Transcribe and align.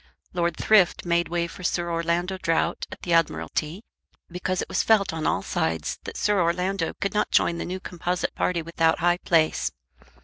Lord 0.33 0.57
Thrift 0.57 1.05
made 1.05 1.27
way 1.29 1.45
for 1.45 1.61
Sir 1.61 1.91
Orlando 1.91 2.39
Drought 2.39 2.87
at 2.91 3.03
the 3.03 3.13
Admiralty, 3.13 3.83
because 4.31 4.59
it 4.59 4.67
was 4.67 4.81
felt 4.81 5.13
on 5.13 5.27
all 5.27 5.43
sides 5.43 5.99
that 6.05 6.17
Sir 6.17 6.41
Orlando 6.41 6.95
could 6.99 7.13
not 7.13 7.29
join 7.29 7.59
the 7.59 7.65
new 7.65 7.79
composite 7.79 8.33
party 8.33 8.63
without 8.63 8.97
high 8.97 9.17
place. 9.19 9.71